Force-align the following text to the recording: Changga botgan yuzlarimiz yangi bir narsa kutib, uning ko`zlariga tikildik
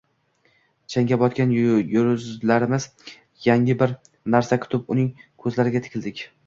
Changga 0.93 1.19
botgan 1.23 1.53
yuzlarimiz 1.57 2.89
yangi 3.49 3.79
bir 3.85 3.97
narsa 4.37 4.61
kutib, 4.67 4.93
uning 4.97 5.15
ko`zlariga 5.47 5.89
tikildik 5.89 6.31